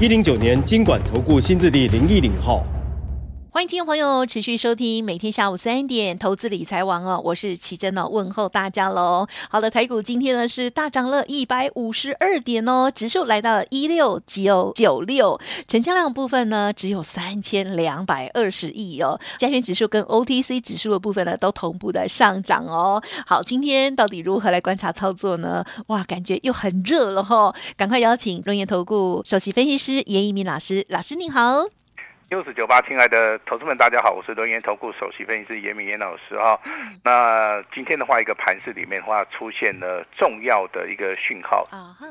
[0.00, 2.66] 一零九年金管投顾新字第零一零号。
[3.54, 9.28] 欢迎听众朋友持续收听每天下午三点投资理财王哦，我是奇珍哦，问候大家喽。
[9.48, 23.00] 好的，台股今天呢是大涨了一百五十二点哦，指数来到了一六九九六，成交量部分呢只有三千两百二十亿哦，加权指数跟 OTC 指数的部分呢都同步的上涨哦。
[23.24, 25.64] 好，今天到底如何来观察操作呢？
[25.86, 31.83] 哇，感觉又很热了哈、哦，赶快邀请轮源投顾首席分析师严一民老师，老师您好。
[32.34, 36.58] 六四九八，亲爱的投资们，大家好，我是轮源投顾首席分析师严明严老师哈。
[37.04, 41.62] 那今天的话，一个盘市里面的话，出现了重要的一个讯号，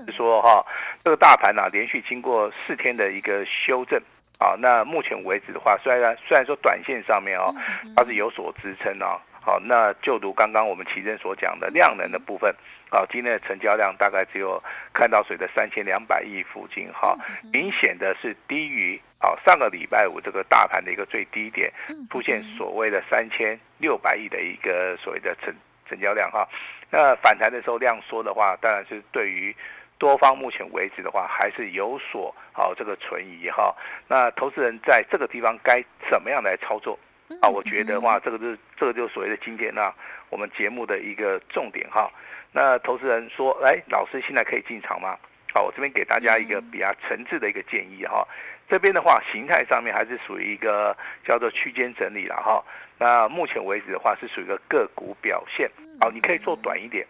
[0.05, 0.65] 是说哈，
[1.03, 4.01] 这个大盘啊，连续经过四天的一个修正
[4.39, 7.53] 啊，那目前为止的话，虽然虽然说短线上面哦，
[7.97, 9.19] 它是有所支撑啊。
[9.45, 12.55] 好，那就如刚刚我们奇珍所讲的量能的部分，
[12.89, 14.61] 好，今天的成交量大概只有
[14.93, 17.17] 看到水的三千两百亿附近，哈，
[17.51, 21.69] 明显的是低于好上个礼拜五这个大盘的一个最低点，
[22.09, 25.53] 出现所谓的三千六百亿的一个所谓的成
[25.89, 26.47] 成交量，哈，
[26.89, 29.53] 那反弹的时候量缩的话，当然是对于
[29.97, 33.75] 多方目前为止的话，还是有所好这个存疑，哈，
[34.07, 36.97] 那投资人在这个地方该怎么样来操作？
[37.41, 39.93] 啊，我觉得话，这个就是这个就是所谓的今天呢，
[40.29, 42.09] 我们节目的一个重点哈。
[42.51, 45.17] 那投资人说，哎，老师现在可以进场吗？
[45.53, 48.27] 好，我这边给大家一个比较诚挚的一个建议哈。
[48.69, 52.63] 这边的话，形态上面还是属于一个叫做区间整理了哈。
[52.97, 55.69] 那目前为止的话，是属于一个个股表现。
[55.99, 57.05] 好，你可以做短一点。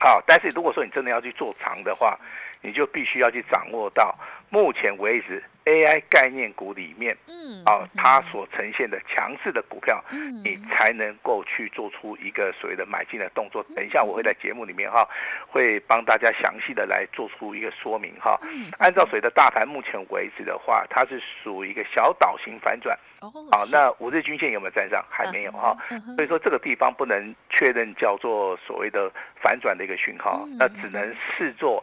[0.00, 2.18] 好，但是如果说你真的要去做长的话，
[2.60, 4.14] 你就必须要去掌握到
[4.50, 5.42] 目前为止。
[5.68, 13.62] AI 概念股里面，嗯，啊，它所呈现的强势的股票，嗯，你才能够去做出一个所谓的买进的动作。
[13.76, 15.06] 等一下我会在节目里面哈，
[15.46, 18.40] 会帮大家详细的来做出一个说明哈。
[18.78, 22.98] 按照所谓的大盘目前为止的话，它是属于一个小岛型反转。
[23.20, 25.04] 好，那五日均线有没有站上？
[25.08, 25.76] 还没有哈。
[26.16, 29.10] 所以说这个地方不能确认叫做所谓的
[29.42, 31.82] 反转的一个讯号，那只能视作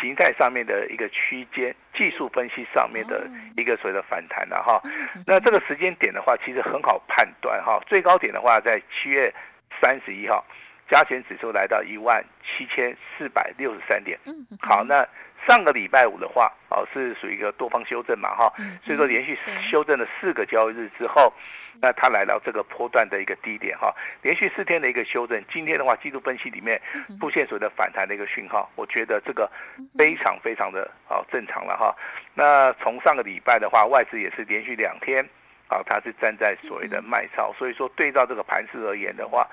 [0.00, 3.28] 形态上面的一个区间，技术分析上面的。
[3.56, 4.80] 一个所谓的反弹了哈，
[5.26, 7.80] 那这个时间点的话，其实很好判断哈。
[7.86, 9.32] 最高点的话，在七月
[9.80, 10.44] 三十一号，
[10.90, 14.18] 加权指数来到一万七千四百六十三点。
[14.26, 15.08] 嗯好，那。
[15.46, 18.52] 上个礼拜五的话，哦，是属于一个多方修正嘛，哈，
[18.84, 21.32] 所以说连续修正了四个交易日之后，
[21.80, 26.80] 那它来到这个波段的一个低点，哈，连续四天的一个修正，今天的话，季度分析里面
[27.20, 29.48] 出现所谓的反弹的一个讯号，我觉得这个
[29.96, 31.94] 非常非常的啊正常了哈。
[32.34, 35.24] 那从上个礼拜的话，外资也是连续两天，
[35.68, 39.46] 啊，它是站在所谓的卖超，所以说对照这个盘势而言的话，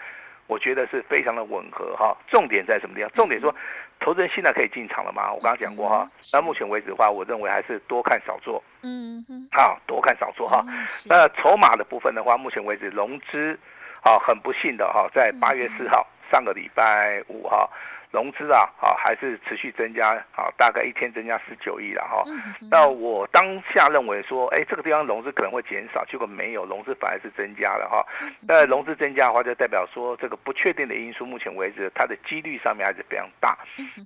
[0.47, 2.17] 我觉得是非常的吻合哈。
[2.27, 3.11] 重点在什么地方？
[3.11, 3.53] 重点说。
[4.03, 5.31] 投资人现在可以进场了吗？
[5.31, 8.61] 我刚刚讲过哈，那目前为止的话，我认为还是多看少做。
[8.81, 10.61] 嗯嗯，好，多看少做哈。
[11.07, 13.57] 那筹码的部分的话，目前为止融资，
[14.01, 17.69] 啊，很不幸的哈，在八月四号上个礼拜五哈。
[18.13, 22.23] 融资啊，啊还是持续增加，啊大概一天增加十九亿了哈。
[22.69, 23.43] 那我当
[23.73, 28.05] 下认为说，哎，这个地方融资可能会减少，结果没有，融资反而是增加了哈。
[28.47, 33.57] 那融资增加的话，就代表说这个不确定的因素，目前为止它的几率上面还是非常大。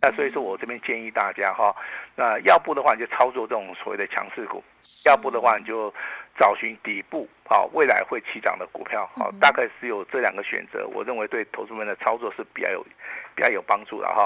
[0.01, 1.75] 那所以说我这边建议大家哈，
[2.15, 4.63] 那要不的话你就操作这种所谓的强势股，
[5.05, 5.93] 要不的话你就
[6.39, 12.85] 找寻底部，好未来会起涨的股票，好大概是有这两个选择，我认为对投资们的操作是比较有。
[13.37, 14.25] 比较有帮助的哈，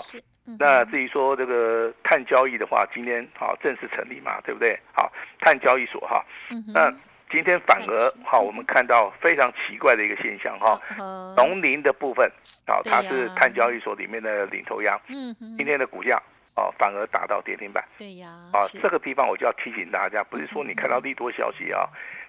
[0.57, 4.79] 那至于说这个碳交易的话，今天好正式成立嘛，对不对？
[4.93, 6.25] 好，碳交易所哈，
[6.73, 6.89] 那
[7.29, 10.79] 今天反而好，我们看到非常奇怪的一个现象哈，
[11.35, 12.31] 农林的部分
[12.65, 16.15] 好，它是碳交易所里面的领头羊，嗯今天的股价
[16.55, 21.83] 哦反而达到跌停板，对呀，啊这个地方我就要提醒大家，不是说你看到利多消息啊，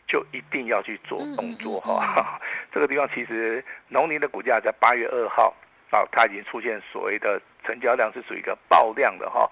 [0.08, 2.40] 就一定要去做动作哈，
[2.74, 5.54] 这个地方其实农林的股价在八月二号。
[5.92, 9.48] 啊，它已经出现所谓的成交量是属于一个爆量的哈，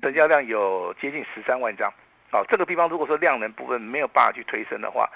[0.00, 1.92] 成交量有接近十三万张。
[2.30, 5.06] 啊，这个地方如果说量能部分没有办法去推升的话，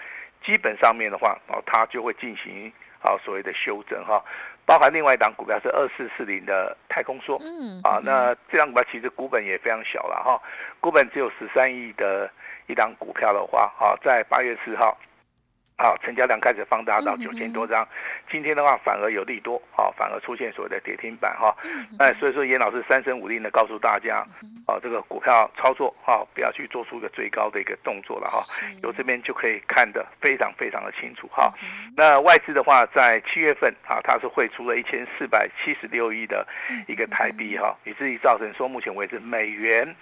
[0.45, 2.71] 基本上面的话，哦，它就会进行
[3.01, 4.23] 啊所谓的修正哈。
[4.67, 10.39] 包含另外一档股票是二四四零的太空梭，嗯，啊，那这档股票其实股本也非常小了哈，
[10.79, 12.31] 股本只有十三亿的
[12.67, 14.99] 一档股票的话，啊，在八月四号。
[15.79, 17.87] 好，成交量开始放大到九千多张，
[18.31, 21.55] 今天的话反而有利多，好，反而出现所谓的跌停板哈。
[21.99, 24.27] 那所以说严老师三声五令的告诉大家，
[24.67, 28.39] 啊，这个股票操作哈，不要去做出一个最高的一个动作了哈。
[28.83, 31.53] 由这边就可以看得非常非常的清楚哈。
[31.95, 36.47] 那外资的话，在七月份啊，它是汇出了一千四百七十六亿的
[36.89, 39.95] 一个台币哈，以至于造成说目前为止美元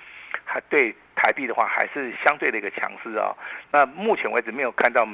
[0.45, 3.35] 还对台币的话还是相对的一个强势啊。
[3.73, 5.05] 那目前为止没有看到。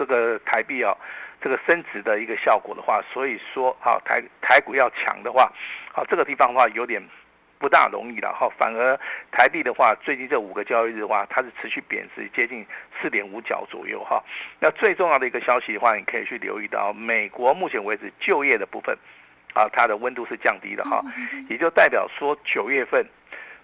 [0.00, 0.96] 这个台币啊，
[1.42, 5.52] 这个升值的一个效果的话，所以说哈台台股要强的话，
[5.92, 7.02] 好这个地方的话有点
[7.58, 8.48] 不大容易了哈。
[8.58, 8.98] 反而
[9.30, 12.66] 台币的话，最近这五个交易日的话，它是持续贬值，接近
[12.98, 14.24] 四点五角左右哈。
[14.58, 18.96] 那最重要的一个消息的话，你可以去留意到美国目前为止就业的部分
[19.52, 21.02] 啊，它的温度是降低的哈，
[21.50, 23.06] 也就代表说九月份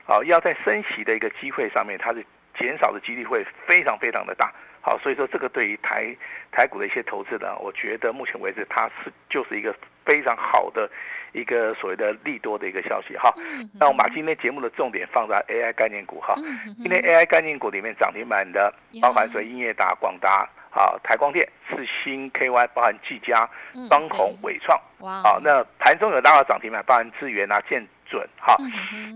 [0.07, 2.23] 啊要在升息的一个机会上面，它是
[2.59, 4.53] 减少的几率会非常非常的大。
[4.87, 6.17] 好，所以说这个对于台
[6.53, 9.75] 台股的一些投资呢，我觉得目前为止它是就是一个
[10.05, 10.89] 非常好的
[11.33, 13.35] 一个所谓的利多的一个消息哈。
[13.81, 16.37] 那我们把今天节目的重点放在 AI 概念股哈。
[16.81, 18.73] 今天 AI 概念股里面涨停板的，
[19.03, 23.51] 包含所谓英业达、广达、好台光电、世新 KY，包含技嘉、
[23.89, 24.81] 双鸿、伟创。
[25.01, 27.85] 好，那盘中有大涨停板，包含智源啊、建。
[28.09, 28.57] 准哈，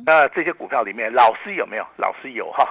[0.04, 1.86] 那这些股票里面，老师有没有？
[1.96, 2.64] 老师有哈。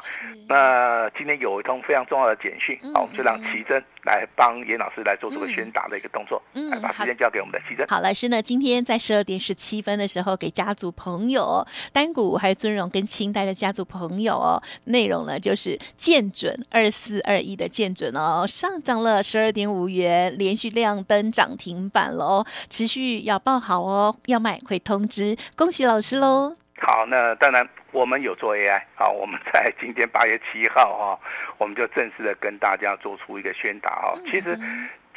[0.47, 7.87] 那今天有一通非常重要的简讯，好，我们就让奇珍来帮严老师来做这个宣达的一个动作，嗯，来把时间交给我们的奇珍。
[7.87, 26.09] 好，老师呢，今天在十二点十七分的时候，给家族朋友单股还有尊荣跟清代的家族朋友哦，内容呢就是见准二四二一的见准哦，上涨了十二点五元，连续亮灯涨停板了哦，持续要报好哦，要买会通知，恭喜老师。
[26.09, 31.19] 是喽，好，那当然我们有做 AI，好，我们在今天八月七号哈，
[31.57, 34.13] 我们就正式的跟大家做出一个宣达哈。
[34.25, 34.57] 其实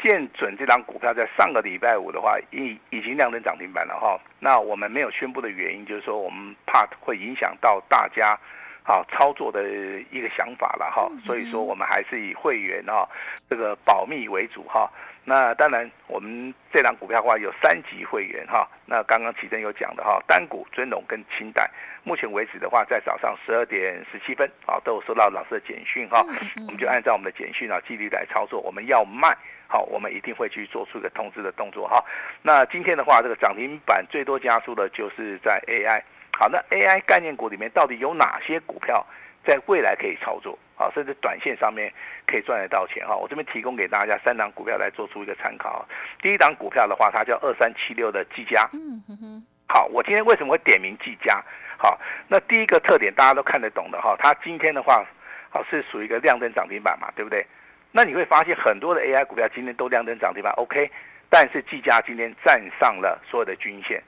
[0.03, 4.19] 建准这张股票在上个礼拜五的话，已已经亮灯涨停板了哈。
[4.41, 8.39] 那我们没有宣布的原因，就是说我们怕会影响到大家
[8.83, 9.63] 好操作的
[10.11, 11.09] 一个想法了哈。
[11.27, 13.07] 所以说我们还是以会员啊
[13.49, 14.91] 这个保密为主哈。
[15.25, 18.69] 那当然，我们这档股票的话有三级会员哈。
[18.87, 21.71] 那刚刚奇珍有讲的哈，单股尊龙跟清代，
[22.03, 26.21] 目前为止的话，在早上十二点十七分啊，都有收到老师的简讯哈。
[26.67, 28.61] 我们就按照我们的简讯啊纪律来操作。
[28.61, 29.33] 我们要卖
[29.69, 32.05] 好，我们一定会去做出一个通知的动作哈。
[32.43, 36.03] 那今天的话，这个涨停板最多加速的就是在 AI。
[36.37, 39.07] 好，那 AI 概念股里面到底有哪些股票
[39.47, 40.59] 在未来可以操作？
[40.83, 41.93] 啊，甚至短线上面
[42.27, 43.17] 可以赚得到钱哈。
[43.17, 45.87] 我这边提供给大家三档股票来做出一个参考。
[46.21, 48.69] 第一档股票的话，它叫二三七六的技嘉。
[48.73, 49.47] 嗯哼哼。
[49.69, 51.43] 好，我今天为什么会点名技嘉？
[51.79, 51.99] 好，
[52.29, 54.15] 那第一个特点大家都看得懂的哈。
[54.19, 55.05] 它今天的话，
[55.51, 57.47] 好是属于一个亮灯涨停板嘛，对不对？
[57.91, 60.91] 那你会发现很多的 AI 股票今天都亮灯涨停板，OK。
[61.31, 64.03] 但是技嘉今天站上了所有的均线。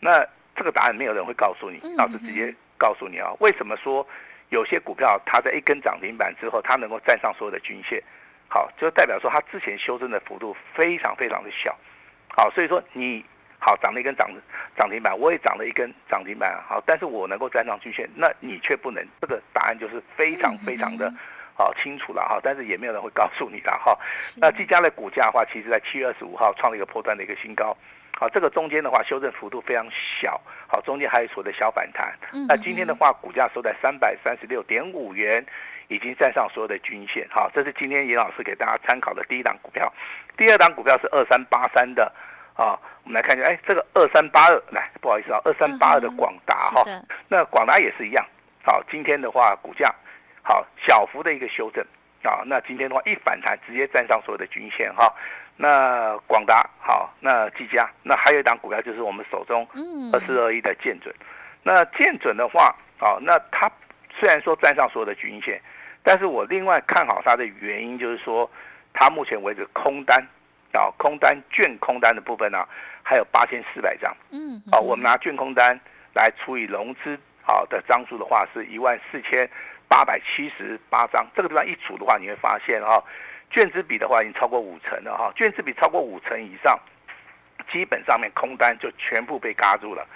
[0.00, 0.26] 那
[0.56, 4.04] 这个答案没有人会告诉你，老师直接告诉你啊，为什么说？
[4.50, 8.02] 有些股票，它在一根涨停板之后，它能够站上所有的均线，
[8.48, 11.76] 好，就代表说它之前修正的幅度非常非常的小，
[12.36, 13.24] 好，所以说你
[13.58, 14.30] 好涨了一根涨
[14.76, 21.12] 涨停板，我也涨了一根涨停板，好，但是我能够站上均线，那你却不能，这个答案就是非常非常的
[21.54, 23.98] 好清楚了哈，但是也没有人会告诉你了哈。
[24.36, 27.76] 那这家的股价的话，其实在七月二十五号创了一个破段的一个新高。
[28.16, 32.16] 好，这个中间的话修正幅度非常小，好，中间还有所谓的小反弹。
[32.48, 35.44] 那今天的话，股价收在三百三十六点五元，
[35.88, 37.26] 已经站上所有的均线。
[37.28, 39.92] 好，这是今天严老师给大家参考的第一档股票。
[40.36, 42.12] 第二档股票是二三八三的
[42.54, 46.84] 啊，我们来看一下，哎，这个二三八二，来，不好意思啊，二三八二的广达哈，
[47.28, 48.24] 那广达也是一样。
[48.62, 49.92] 好，今天的话，股价
[50.42, 51.84] 好小幅的一个修正
[52.22, 55.12] 啊，那今天的话一反弹，直接站上所有的均线哈。
[55.56, 59.66] 那广达好，那技嘉，那还有一档股票就是我们手中
[60.12, 61.14] 二四二一的建准。
[61.62, 63.70] 那建准的话，好，那它
[64.10, 65.60] 虽然说站上所有的均线，
[66.02, 68.50] 但是我另外看好它的原因就是说，
[68.92, 70.20] 它目前为止空单
[70.72, 72.68] 啊，空单券空单的部分呢、啊，
[73.04, 74.12] 还有八千四百张。
[74.32, 75.78] 嗯，好，我们拿券空单
[76.14, 79.48] 来除以融资好的张数的话，是一万四千
[79.88, 81.24] 八百七十八张。
[81.36, 83.02] 这个地方一除的话，你会发现哈。
[83.50, 86.78] 券资比的话已经超过五成了哈，券资比超过五成以上，
[87.70, 90.06] 基本上面空单就全部被嘎住了。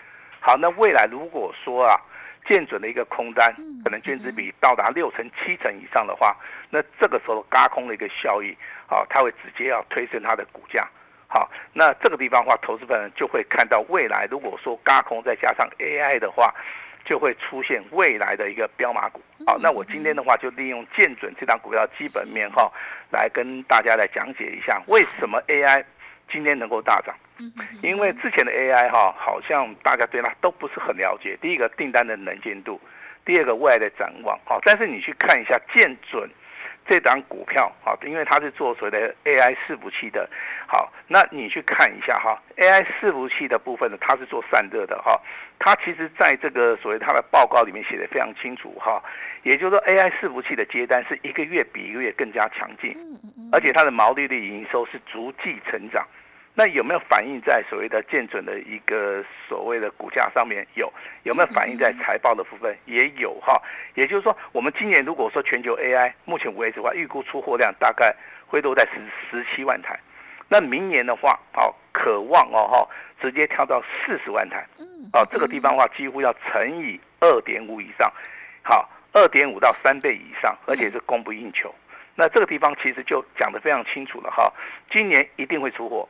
[0.40, 1.94] 好，那未来如果说啊，
[2.46, 3.54] 建准的一个空单
[3.84, 6.36] 可能券资比到达六成七成以上的话，
[6.70, 8.56] 那这个时候嘎空的一个效益，
[8.88, 10.88] 啊，它会直接要推升它的股价。
[11.28, 16.54] 好，那这个地方的话，投资人就会看到未来，如果说嘎空再加上 AI 的话，
[17.08, 19.22] 就会出现未来的一个标码股。
[19.46, 22.70] 好，那我今天的话就利用建准这档股票基本面哈，
[23.10, 25.82] 来跟大家来讲解一下为什么 AI
[26.30, 27.16] 今天能够大涨。
[27.82, 31.38] 因为之前的 AI 哈，好像大家对它都不是很了解。
[31.40, 32.78] 第一个订单的能见度，
[33.24, 34.38] 第二个未来的展望。
[34.44, 36.28] 好，但是你去看一下建准。
[36.90, 40.26] 这档股票啊，因为它是做所谓的 AI 伺服器的，
[40.70, 45.18] 好，那你去看一下哈，AI 伺服器的部分呢，它是做散热的哈，
[45.58, 49.02] 它其实在这个所谓它的报告里面写的非常清楚哈，
[49.44, 52.94] 也就是说 AI 伺服器的接单是一个月比一个月更加强劲，
[53.50, 56.06] 而且它的毛利率营收是逐季成长。
[56.54, 60.66] 那有没有反映在所谓的建准的一个所谓的股价上面？
[60.74, 62.76] 有，有没有反映在财报的部分？
[62.84, 63.62] 也有哈。
[63.94, 68.12] 也就是说，我们今年如果说全球 AI 目前为止的话，预估出货量大概
[68.48, 69.96] 会都在十十七万台。
[70.48, 72.88] 那明年的话，好，可望哦哈，
[73.20, 74.66] 直接跳到四十万台。
[75.12, 78.12] 哦，这个地方的话，几乎要乘以二点五以上，
[78.62, 81.74] 好，二点五到三倍以上，而且是供不应求。
[82.14, 84.52] 那这个地方其实就讲得非常清楚了哈，
[84.90, 86.08] 今年一定会出货。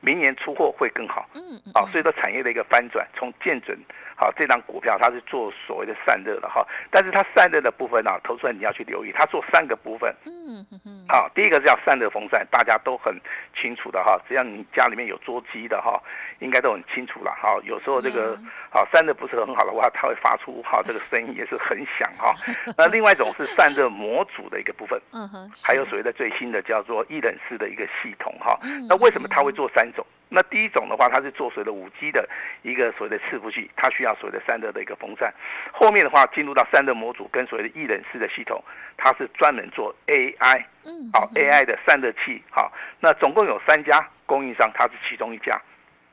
[0.00, 1.40] 明年出货会更好，嗯，
[1.74, 3.76] 好，所以说产业的一个翻转，从建准，
[4.20, 13.14] 好，这张股票它是做所谓的散热的哈，但是它散热的部分啊，投资人你要去留意，它做三个部分，嗯嗯，好，第一个是叫散热风扇，大家都很
[13.54, 16.02] 清楚的哈，只要你家里面有桌机的哈，
[16.40, 18.36] 应该都很清楚了哈，有时候这个
[18.70, 22.34] 好散热不是很好的话，它会发出哈这个声音也是很响哈，
[22.76, 28.58] 那另外一种是散热模组的一个部分，嗯哼，还有所谓的最新的叫做一冷式的一个系统哈，
[28.88, 30.04] 那为什么它会做三种？
[30.30, 32.28] 那第一种的话，它是做所谓的五 G 的
[32.60, 35.32] 一个所谓的伺服器，它需要所谓的散热的一个风扇。
[35.72, 38.62] 后面的话进入到散热模组跟所谓的液冷式的系统，
[38.98, 42.42] 它是专门做 AI，嗯好 AI 的散热器。
[42.50, 42.70] 好，
[43.00, 45.58] 那总共有三家供应商，它是其中一家。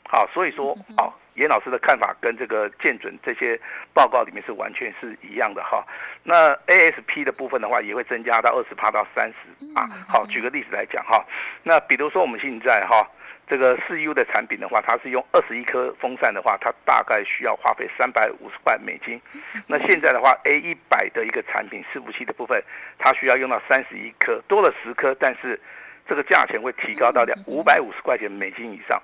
[0.08, 3.60] 好，所以说，好，严老师的看法跟这个建准这些
[3.94, 5.86] 报告里面是完全是一样的哈。
[6.24, 9.86] 那 ASP 的部分的话，也会增加到二十趴到三十啊。
[10.08, 11.26] 好，举个例子来讲哈，
[11.64, 13.06] 那比如说我们现在哈。
[13.48, 19.22] 这个四 U 的产品的话，它是用二十一颗风扇的话，它大概需要花费三百五十块美金。
[19.68, 22.64] 那现在的话，A 一百的一个产品伺服器的部分，
[22.98, 25.60] 它需要用到三十一颗，多了十颗，但是
[26.08, 29.02] 这个价钱会提高到两五百五十块钱美金以上。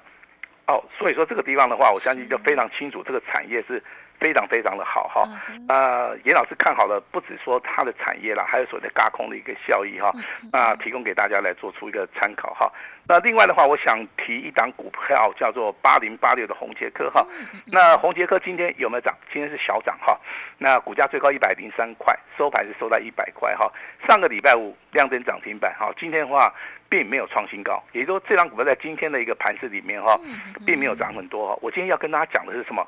[0.68, 3.82] 哦，所以说这个地方的话，我相信就非常清楚，这个产业是。
[4.22, 5.28] 非常非常的好哈，
[5.68, 10.12] 呃，严老师看好了，不只说它的产业啦，还有所谓的轧空的一个效益哈，
[10.52, 12.72] 那提供给大家来做出一个参考哈。
[13.12, 17.28] 那另外的话，我想提一档股票叫做八零八六的红杰科哈。
[17.66, 19.14] 那红杰科今天有没有涨？
[19.34, 20.18] 今天是小涨哈。
[20.58, 23.70] 那股价最高一百零三块，收盘是收在一百块哈。
[24.08, 26.54] 上个礼拜五亮灯涨停板哈，今天的话
[26.88, 30.18] 并没有创新高，也就是说这档股票在今天的一个盘子里面哈，
[30.66, 31.60] 并没有涨很多哈。
[31.62, 32.88] 我今天要跟大家讲的是什么？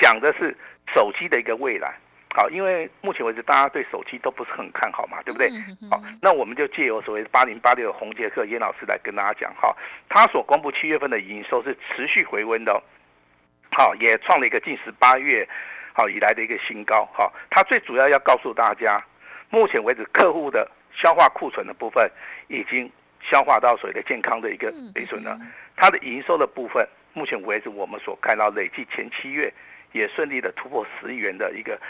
[0.00, 0.56] 讲的是
[0.94, 1.92] 手机的一个未来，
[2.36, 5.48] 好，因为目前为止大家对手机都不是很看好嘛，对不对？
[5.90, 9.74] 好，那我们就借由所谓八零八六的宏捷科严老师来跟大家讲，哈，
[10.06, 12.78] 他所公布七月份的营收是持续回温的，
[13.70, 15.48] 好，也创了一个近十八月
[15.94, 19.02] 好以来的一个新高，哈，他最主要要告诉大家，
[19.48, 22.06] 目前为止客户的消化库存的部分
[22.48, 25.40] 已经消化到所谓的健康的一个水准了，
[25.74, 29.50] 它的营收的部分，目前为止我们所看到累计前七月。
[29.92, 31.80] 也顺利的突破十亿元的一个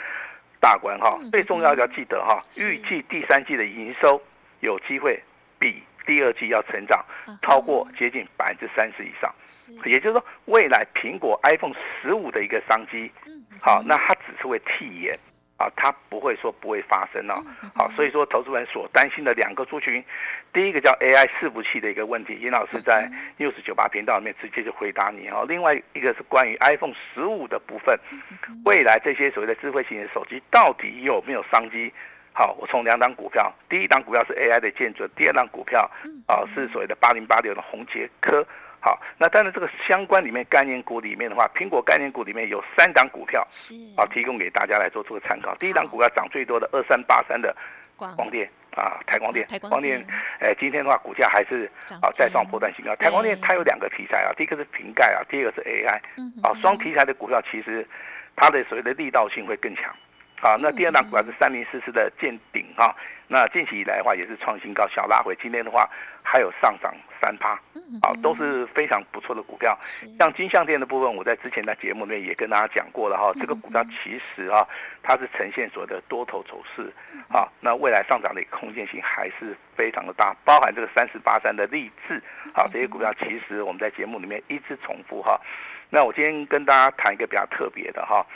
[0.61, 4.21] 大关哈，最重要要记得哈，预计第三季的营收
[4.61, 5.23] 有机会
[5.59, 7.05] 比第二季要成长
[7.43, 9.35] 超过接近百分之三十以上，
[9.85, 13.11] 也就是说未来苹果 iPhone 十五的一个商机，
[13.61, 15.19] 好，那它只是会替延。
[15.57, 17.35] 啊，它不会说不会发生哦。
[17.75, 20.05] 好，所以说投资人所担心的两个族群，
[20.53, 25.47] 第一个叫 AI 伺服器的一个问题，尹老师在 News 九八频道里面直接就回答你哦。
[25.49, 27.99] 另外一个是关于 iPhone 十五的部分，
[28.65, 31.93] 未来这些所谓的智慧型的手机到底有没有商机？
[32.35, 35.91] 好，我从两档股票，第一档股票是 AI 的建准，第二档股票
[36.27, 38.47] 啊是所谓的八零八六的宏杰科。
[38.87, 43.75] 好，那当然这个相关里面概念股里面的话，苹果概念股里面有三档股票，是。
[43.97, 45.53] 啊，提供给大家来做做个参考。
[45.57, 47.53] 第一档股票涨最多的二三八三的
[47.97, 50.07] 光电啊，台光电，台光电，
[50.39, 51.69] 哎，今天的话股价还是
[52.01, 52.95] 啊再创波段新高。
[52.95, 55.99] 台光电它有两个题材啊，第一个是瓶盖啊，第二个是 AI，
[56.45, 57.85] 啊，双题材的股票其实
[58.37, 59.93] 它的所谓的力道性会更强。
[60.39, 62.95] 好，那第二档股票是三零四四的见顶哈，
[63.27, 65.89] 那近期以来的话也是创新高，小拉回，今天的话
[66.23, 67.53] 还有上涨三趴，
[68.03, 69.77] 啊，都是非常不错的股票。
[70.19, 74.67] 像金项店的部分，我在之前的节目里面也跟大家讲过了哈，这个股票其实啊，
[75.03, 76.93] 它是呈现所谓的多头走势，
[77.29, 82.23] 啊，那未来上涨的空间性还是非常的大，包含这个三十八三的励志，
[82.55, 85.41] 好，这些股票其实我们在节目里面一直重复哈。
[85.89, 88.27] 那我今天跟大家谈一个比较特别的哈，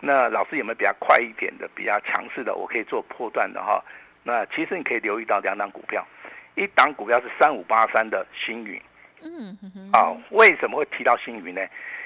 [0.00, 3.82] 那老师有没有比较快一点的、比较强势的，我可以做破段的哈？
[4.22, 6.06] 那其实你可以留意到两档股票，
[6.54, 8.80] 一档股票是三五八三的星云，
[9.22, 9.56] 嗯，
[9.92, 11.60] 啊，为什么会提到星云呢？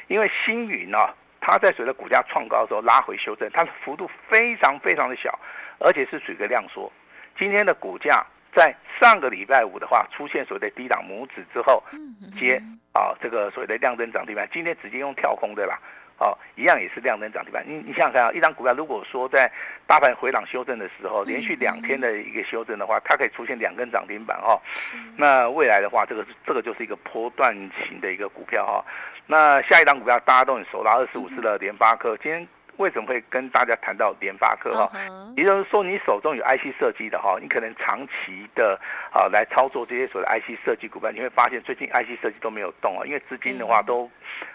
[0.09, 5.37] 因为星云呢、啊，它在随着股价创高的时候拉回修正，它的幅度非常非常的小，
[5.79, 6.93] 而且是属于量缩。
[7.39, 8.25] 今天的股价
[8.55, 11.83] 在上个礼拜五的话，出现所谓的低档拇指之后，
[12.39, 15.79] 接啊这个所谓的量增涨停板，今天直接用跳空的啦。
[16.19, 17.65] 哦，一样也是亮灯涨停板。
[17.67, 19.51] 你你想想看啊，一张股票如果说在
[19.87, 24.61] 大盘回档修正的时候，连续两天的一个修正的话，它可以出现两根涨停板哈。
[25.17, 27.55] 那未来的话，这个这个就是一个波段
[27.87, 28.85] 型的一个股票哈。
[29.27, 32.47] 那下一档股票大家都很熟了，二十五四的联发科，今天。
[32.77, 34.91] 为什么会跟大家谈到联发科哈？
[35.37, 38.79] 也就是说，你手中有 IC 设计的哈，你可能长期的
[39.13, 44.11] 啊来操作这些所谓的 IC 设计股票，你会发现最近 IC 设计都没有动啊，因为资金的话都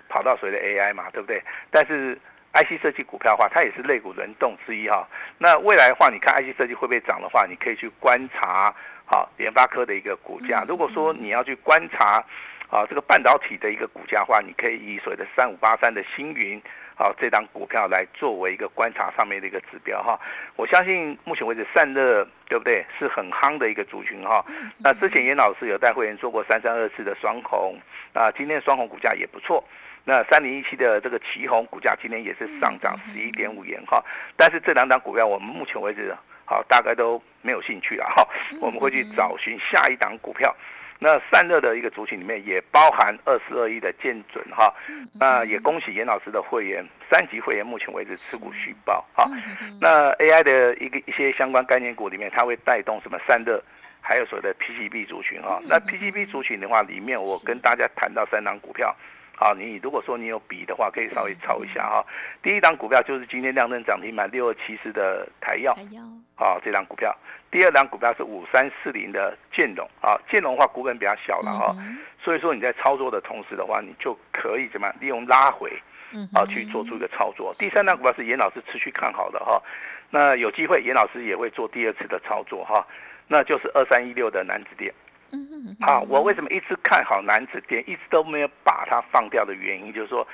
[0.08, 1.42] 跑到所谓的 AI 嘛，对不对？
[1.72, 2.18] 但是
[2.54, 5.08] IC 设计股票的话，它也是类股轮动之一哈。
[5.38, 8.74] 那未来的话，你看 IC 设计会不会涨的话，你可以去观察
[9.06, 10.66] 好联发科的一个股价。
[10.68, 12.24] 如果说你要去观察
[12.70, 16.62] 啊这个半导体的一个股价的话，你可以以所谓的三五八三的星云。
[17.00, 20.20] 好，这档股票来作为一个观察上面的一个指标哈，
[20.58, 24.44] 我相信目前为止散热对不对是很夯的一个族群哈。
[24.80, 27.80] 那之前严老师有带会员做过三三二四的双红，
[28.12, 29.64] 啊，今天双红股价也不错。
[30.04, 34.04] 那三零一七的这个旗红股价今天也是上涨十一点五元哈。
[34.36, 36.14] 但是这两档股票我们目前为止
[36.44, 38.28] 好大概都没有兴趣了哈，
[38.60, 40.54] 我们会去找寻下一档股票。
[41.02, 44.74] 那散热的一个族群里面也包含二四二一的建准哈，
[45.18, 49.26] 那也恭喜严老师的会员三级会员目前为止持股续报哈。
[49.80, 53.64] 那 AI 的一个一些相关概念股里面，它会带动什么散热，
[54.02, 55.62] 还有所谓的 PCB 族群哈。
[55.64, 58.94] 那 PCB 族群的话，里面我跟大家谈到三档股票，
[59.40, 62.06] 好，你如果说你有笔的话，可以稍微抄一下哈。
[62.44, 65.74] 第一档股票就是今天亮灯涨停板六二七四的台药，
[66.36, 67.16] 好，这档股票。
[67.50, 71.74] 第二档股票是五三四零的建龙啊，建龙的话股本比较小了哈，
[72.22, 75.72] 所以说你在操作的同时的话，你就可以怎么样利用拉回，
[76.34, 77.50] 啊去做出一个操作。
[77.54, 79.62] 第三档股票是严老师持续看好的哈，
[80.10, 82.86] 那有机会严老师也会做第二次的操作哈，
[83.30, 84.94] 那就是二三一六的楠梓电。
[85.82, 90.28] 好，我为什么一直看好南子店，一直都没有把它放掉的原因，就是说，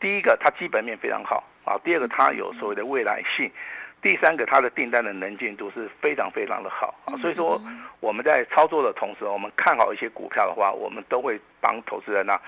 [0.00, 3.50] 第一个它基本面非常好啊，第二个它有所谓的未来性。
[4.02, 7.60] 第三个，它的订单的能见度是非常非常的好啊，所以说
[7.98, 12.38] 我们在操作的同时，我们看好一些股票的话，我们都会帮投资人呢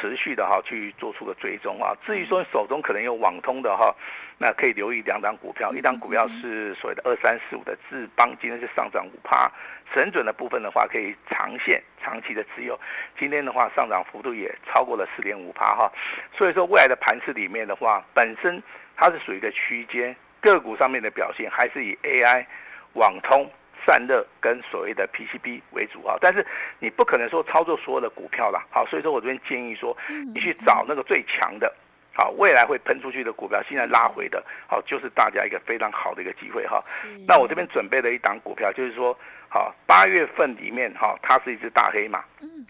[0.00, 1.94] 持续的哈去做出个追踪啊。
[2.04, 3.94] 至于说手中可能有网通的哈，
[4.38, 9.50] 那可以留意两档股票，一档股票是所谓的二三四五的智邦，今天是上涨五趴，
[9.92, 12.78] 神准的部分的话可以长线长期的持有，
[13.18, 15.92] 今天的话上涨幅度也超过了四点五趴哈，
[16.36, 18.62] 所以说未来的盘势里面的话，本身
[18.96, 20.14] 它是属于一个区间。
[20.40, 22.44] 个股上面的表现还是以 AI、
[22.92, 23.50] 网通、
[23.86, 26.46] 散热跟所谓的 PCB 为主啊，但是
[26.78, 29.96] 你不可能说操作所有的股票啦，好，所以说我这边建议说，
[30.34, 31.74] 你去找那个最强的，
[32.14, 36.78] 好，未来会喷出去的股票，现在拉回的，好，就是大家一个非常好的一个机会哈。
[37.26, 39.16] 那我这边准备了一档股票，就是说，
[39.48, 42.22] 好，八月份里面哈，它是一只大黑马，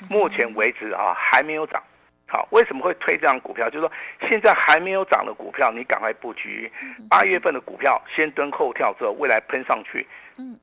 [0.08, 1.82] 目前为止啊还没有涨。
[2.26, 3.68] 好，为什么会推这张股票？
[3.68, 3.92] 就是说，
[4.28, 6.72] 现在还没有涨的股票，你赶快布局。
[7.10, 10.06] 八月份的股票先蹲后跳之后，未来喷上去，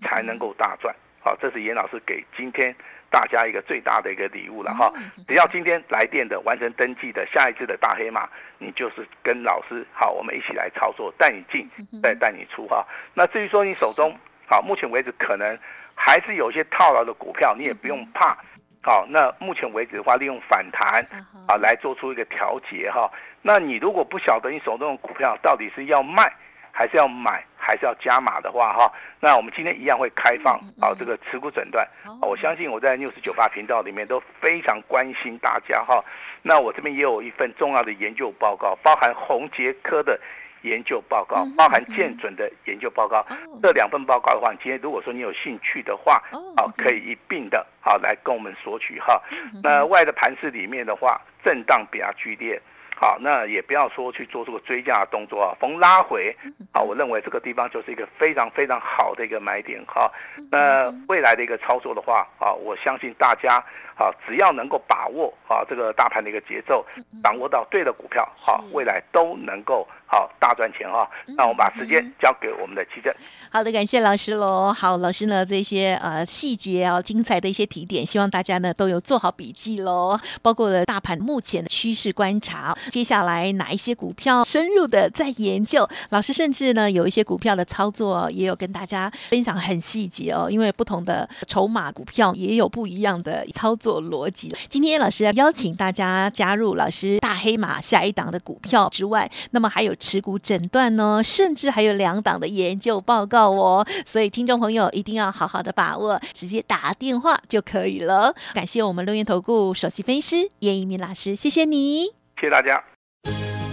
[0.01, 0.93] 才能够大赚。
[1.23, 2.75] 好，这是严老师给今天
[3.09, 4.91] 大家一个最大的一个礼物了哈。
[5.27, 11.69] 只要今天来电的完成登记的下一次的大黑马，你就是跟老师好，我们一起来操作，带你进，
[12.01, 12.85] 再带你出哈。
[13.13, 14.15] 那至于说你手中
[14.47, 15.57] 好，目前为止可能
[15.93, 18.35] 还是有一些套牢的股票，你也不用怕。
[18.83, 21.05] 好，那目前为止的话，利用反弹
[21.47, 23.07] 啊来做出一个调节哈。
[23.43, 26.33] 那你如果不晓得你手中的股票到底是要卖
[26.71, 31.87] 还是要买还是要加码的话哈，那我们今天一样会开放啊这个持股诊断。
[32.21, 36.03] 我相信我在 News 九八频道里面都非常关心大家哈。
[36.41, 40.19] 那我这边也有一份重要的研究报告，包含宏杰科的。
[40.63, 43.25] 研究报告包含建准的研究报告，
[43.63, 46.21] 这两份报告的话，今天如果说你有兴趣的话，
[46.55, 49.19] 好，可以一并的，好来跟我们索取哈。
[49.63, 52.61] 那外的盘势里面的话，震荡比较剧烈，
[53.01, 56.35] 好，那也不要说去做这个追加的动作啊，逢拉回，
[56.71, 60.11] 好，我认为这个地方就是一个非常非常好的一个买点哈。
[60.51, 63.59] 那未来的一个操作的话，啊，我相信大家。
[63.97, 66.83] 啊，只要能够把握啊这个大盘的一个节奏，
[67.21, 71.09] 掌握到对的股票，好，未来都能够好大赚钱哈。
[71.37, 73.15] 那我们把时间交给我们的奇珍。
[73.49, 74.73] 好的，感谢老师喽。
[74.73, 80.19] 好，老师呢这些呃细节啊，精彩的一些提点，希望大家呢都有做好笔记喽。
[80.41, 94.53] 包括了大盘目前的趋势观察，接下来哪一些股票深入的在研究，老师甚至呢有一些股票的操作也有跟大家分享很细节哦，因为不同的筹码股票也有不一样的操作逻辑。
[94.67, 103.87] 今天老师要邀请大家加入老师大黑马下一档的股票之外，那么还有持股诊断呢，甚至还有两档的研究报告哦。
[104.05, 108.35] 所以听众朋友一定要好好的把握，直接打电话就可以了。
[108.53, 112.05] 感谢我们伦元投顾首席分析师叶一鸣老师，谢谢你，
[112.39, 112.83] 谢谢大家。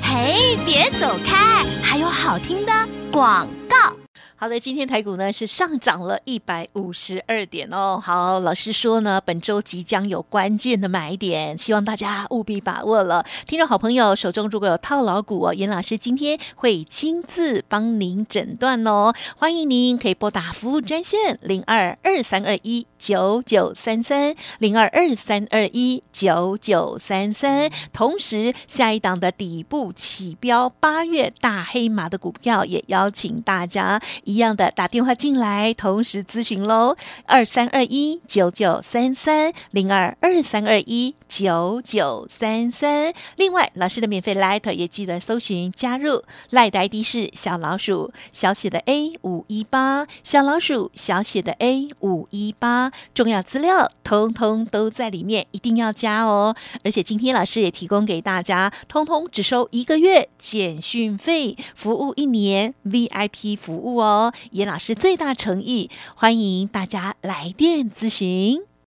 [0.03, 2.73] 嘿，别走开，还有好听的
[3.11, 3.58] 广告。
[4.41, 8.01] 好的，今天台股呢是上涨了一百五十二点哦。
[8.01, 13.27] 好，老师说呢，本周即将有关键的买点，希望大家务必把握了。
[13.49, 19.13] 听众好朋友手中如果有套牢股哦，严老师今天会亲自帮您诊断哦。
[19.37, 27.71] 欢迎您可以拨打服务专线零二二三二一九九三三零二二三二一九九三三。
[27.93, 34.01] 同时，下一档的底部起标八月大黑马的股票，也邀请大家。
[34.25, 43.13] 一样的打电话进来，同时咨询喽，二三二一九九三三零二二三二一九九三三。
[43.37, 56.57] 另外，老师的免费 Line 也记得搜寻加入，Line 的 ID 是小老鼠小写的 A 五一八，小老鼠小写的 A 五一八，重要资料通通都在里面，一定要加哦。
[56.83, 64.33] 而且今天老师也提供给大家，通通只收一个月简讯费，服务一年 VIP 服务哦。
[64.53, 68.63] 严老师最大诚意，欢迎大家来电咨询。